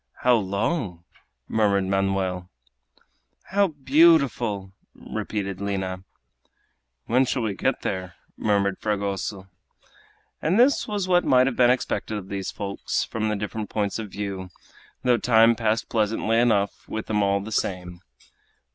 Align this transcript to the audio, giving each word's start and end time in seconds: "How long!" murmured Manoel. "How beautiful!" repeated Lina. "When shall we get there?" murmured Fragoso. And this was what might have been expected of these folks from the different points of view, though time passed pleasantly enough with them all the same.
"How 0.23 0.33
long!" 0.35 1.03
murmured 1.47 1.83
Manoel. 1.83 2.49
"How 3.51 3.67
beautiful!" 3.67 4.73
repeated 4.95 5.61
Lina. 5.61 6.03
"When 7.05 7.23
shall 7.23 7.43
we 7.43 7.53
get 7.53 7.83
there?" 7.83 8.15
murmured 8.35 8.79
Fragoso. 8.79 9.47
And 10.41 10.59
this 10.59 10.87
was 10.87 11.07
what 11.07 11.23
might 11.23 11.45
have 11.45 11.55
been 11.55 11.69
expected 11.69 12.17
of 12.17 12.29
these 12.29 12.49
folks 12.49 13.03
from 13.03 13.29
the 13.29 13.35
different 13.35 13.69
points 13.69 13.99
of 13.99 14.09
view, 14.09 14.49
though 15.03 15.17
time 15.17 15.53
passed 15.53 15.87
pleasantly 15.87 16.39
enough 16.39 16.89
with 16.89 17.05
them 17.05 17.21
all 17.21 17.39
the 17.39 17.51
same. 17.51 18.01